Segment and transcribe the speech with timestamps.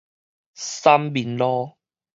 [0.55, 1.77] 三民路